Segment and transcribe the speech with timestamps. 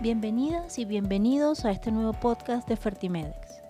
[0.00, 3.60] Bienvenidas y bienvenidos a este nuevo podcast de Fertimedex.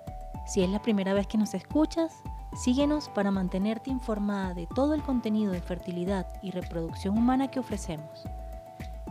[0.46, 2.12] Si es la primera vez que nos escuchas,
[2.54, 8.24] síguenos para mantenerte informada de todo el contenido de fertilidad y reproducción humana que ofrecemos.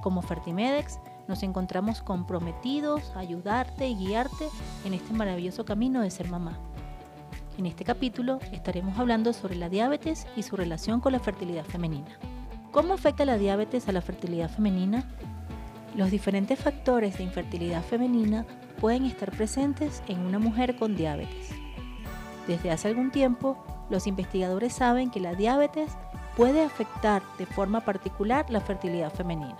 [0.03, 4.49] Como Fertimedex, nos encontramos comprometidos a ayudarte y guiarte
[4.85, 6.59] en este maravilloso camino de ser mamá.
[7.57, 12.19] En este capítulo estaremos hablando sobre la diabetes y su relación con la fertilidad femenina.
[12.71, 15.03] ¿Cómo afecta la diabetes a la fertilidad femenina?
[15.97, 18.45] Los diferentes factores de infertilidad femenina
[18.79, 21.49] pueden estar presentes en una mujer con diabetes.
[22.45, 23.57] Desde hace algún tiempo,
[23.89, 25.91] los investigadores saben que la diabetes
[26.35, 29.57] puede afectar de forma particular la fertilidad femenina.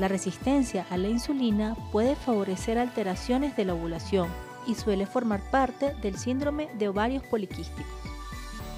[0.00, 4.28] La resistencia a la insulina puede favorecer alteraciones de la ovulación
[4.66, 7.86] y suele formar parte del síndrome de ovarios poliquísticos.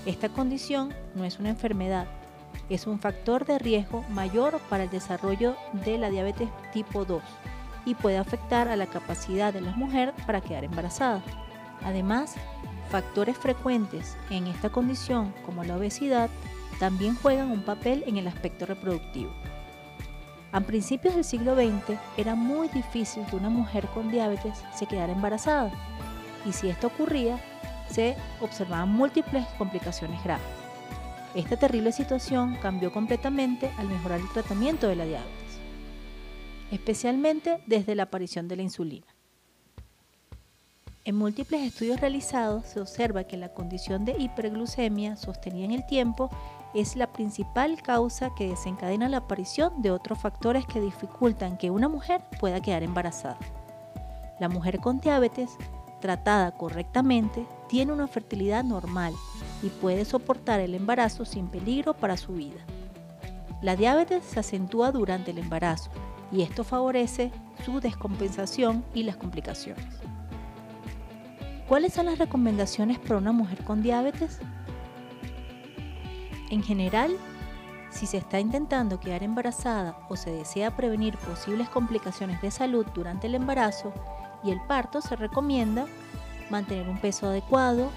[0.05, 2.07] Esta condición no es una enfermedad,
[2.69, 7.23] es un factor de riesgo mayor para el desarrollo de la diabetes tipo 2
[7.85, 11.23] y puede afectar a la capacidad de la mujer para quedar embarazada.
[11.83, 12.35] Además,
[12.91, 16.29] factores frecuentes en esta condición como la obesidad
[16.79, 19.33] también juegan un papel en el aspecto reproductivo.
[20.53, 25.13] A principios del siglo XX era muy difícil que una mujer con diabetes se quedara
[25.13, 25.71] embarazada
[26.45, 27.39] y si esto ocurría,
[27.91, 30.68] se observaban múltiples complicaciones graves.
[31.35, 35.61] Esta terrible situación cambió completamente al mejorar el tratamiento de la diabetes,
[36.71, 39.07] especialmente desde la aparición de la insulina.
[41.05, 46.31] En múltiples estudios realizados se observa que la condición de hiperglucemia sostenida en el tiempo
[46.75, 51.89] es la principal causa que desencadena la aparición de otros factores que dificultan que una
[51.89, 53.39] mujer pueda quedar embarazada.
[54.39, 55.57] La mujer con diabetes,
[56.01, 59.15] tratada correctamente, tiene una fertilidad normal
[59.63, 62.61] y puede soportar el embarazo sin peligro para su vida.
[63.61, 65.91] La diabetes se acentúa durante el embarazo
[66.31, 67.33] y esto favorece
[67.65, 69.85] su descompensación y las complicaciones.
[71.69, 74.39] ¿Cuáles son las recomendaciones para una mujer con diabetes?
[76.51, 77.17] En general,
[77.91, 83.27] si se está intentando quedar embarazada o se desea prevenir posibles complicaciones de salud durante
[83.27, 83.93] el embarazo
[84.45, 85.87] y el parto, se recomienda
[86.49, 87.91] mantener un peso adecuado,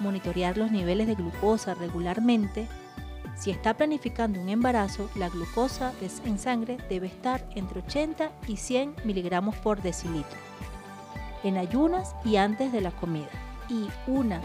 [0.00, 2.66] monitorear los niveles de glucosa regularmente.
[3.36, 5.92] Si está planificando un embarazo, la glucosa
[6.24, 10.38] en sangre debe estar entre 80 y 100 miligramos por decilitro,
[11.42, 13.28] en ayunas y antes de la comida,
[13.68, 14.40] y una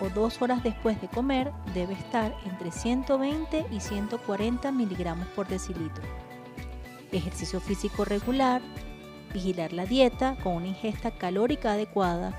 [0.00, 6.02] o dos horas después de comer debe estar entre 120 y 140 miligramos por decilitro.
[7.12, 8.60] Ejercicio físico regular,
[9.32, 12.32] vigilar la dieta con una ingesta calórica adecuada,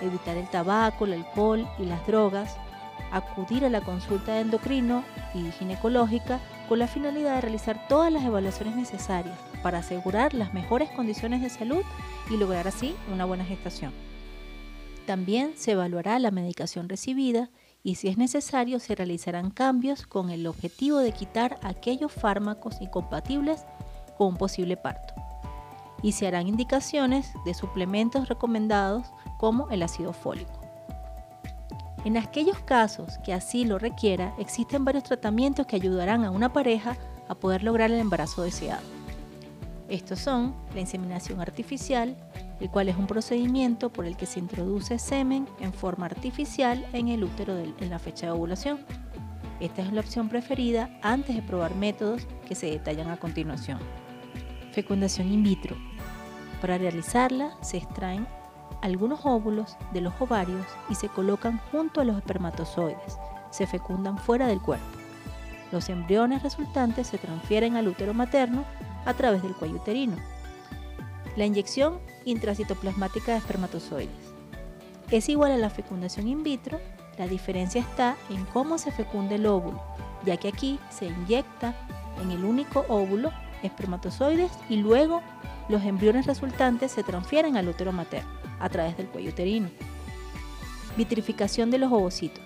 [0.00, 2.56] evitar el tabaco, el alcohol y las drogas,
[3.12, 8.24] acudir a la consulta de endocrino y ginecológica con la finalidad de realizar todas las
[8.24, 11.82] evaluaciones necesarias para asegurar las mejores condiciones de salud
[12.30, 13.92] y lograr así una buena gestación.
[15.06, 17.50] También se evaluará la medicación recibida
[17.84, 23.64] y si es necesario se realizarán cambios con el objetivo de quitar aquellos fármacos incompatibles
[24.18, 25.25] con un posible parto.
[26.06, 29.08] Y se harán indicaciones de suplementos recomendados
[29.38, 30.60] como el ácido fólico.
[32.04, 36.96] En aquellos casos que así lo requiera, existen varios tratamientos que ayudarán a una pareja
[37.26, 38.84] a poder lograr el embarazo deseado.
[39.88, 42.16] Estos son la inseminación artificial,
[42.60, 47.08] el cual es un procedimiento por el que se introduce semen en forma artificial en
[47.08, 48.78] el útero en la fecha de ovulación.
[49.58, 53.80] Esta es la opción preferida antes de probar métodos que se detallan a continuación.
[54.70, 55.74] Fecundación in vitro.
[56.60, 58.26] Para realizarla se extraen
[58.82, 63.18] algunos óvulos de los ovarios y se colocan junto a los espermatozoides.
[63.50, 64.86] Se fecundan fuera del cuerpo.
[65.72, 68.64] Los embriones resultantes se transfieren al útero materno
[69.04, 70.16] a través del cuello uterino.
[71.36, 74.36] La inyección intracitoplasmática de espermatozoides
[75.10, 76.80] es igual a la fecundación in vitro,
[77.16, 79.80] la diferencia está en cómo se fecunda el óvulo,
[80.24, 81.74] ya que aquí se inyecta
[82.20, 83.30] en el único óvulo
[83.62, 85.22] espermatozoides y luego
[85.68, 88.30] los embriones resultantes se transfieren al útero materno
[88.60, 89.68] a través del cuello uterino.
[90.96, 92.44] Vitrificación de los ovocitos.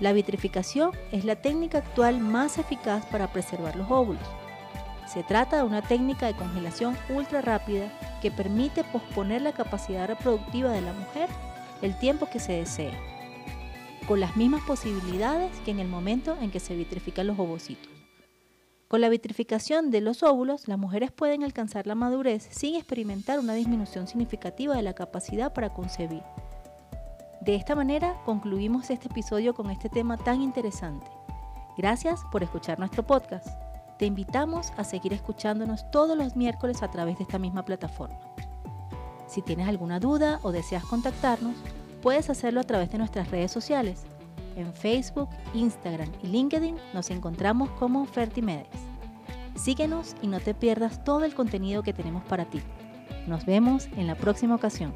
[0.00, 4.22] La vitrificación es la técnica actual más eficaz para preservar los óvulos.
[5.06, 10.70] Se trata de una técnica de congelación ultra rápida que permite posponer la capacidad reproductiva
[10.70, 11.28] de la mujer
[11.82, 12.92] el tiempo que se desee,
[14.06, 17.90] con las mismas posibilidades que en el momento en que se vitrifican los ovocitos.
[18.92, 23.54] Con la vitrificación de los óvulos, las mujeres pueden alcanzar la madurez sin experimentar una
[23.54, 26.22] disminución significativa de la capacidad para concebir.
[27.40, 31.06] De esta manera concluimos este episodio con este tema tan interesante.
[31.78, 33.48] Gracias por escuchar nuestro podcast.
[33.98, 38.20] Te invitamos a seguir escuchándonos todos los miércoles a través de esta misma plataforma.
[39.26, 41.56] Si tienes alguna duda o deseas contactarnos,
[42.02, 44.04] puedes hacerlo a través de nuestras redes sociales.
[44.54, 48.81] En Facebook, Instagram y LinkedIn nos encontramos como Fertimedes.
[49.54, 52.60] Síguenos y no te pierdas todo el contenido que tenemos para ti.
[53.26, 54.94] Nos vemos en la próxima ocasión.